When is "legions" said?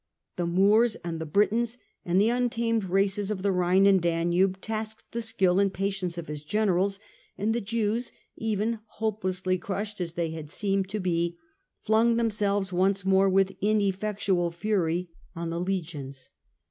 15.59-16.31